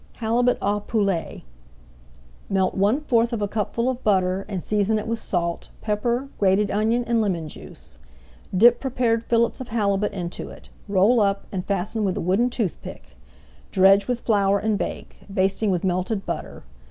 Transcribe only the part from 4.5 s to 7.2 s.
season it with salt, pepper, grated onion,